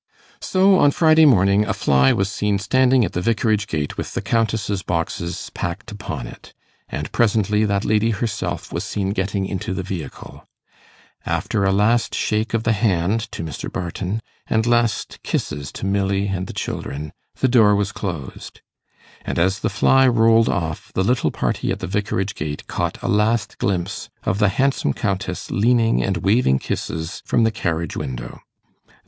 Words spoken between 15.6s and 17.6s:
to Milly and the children, the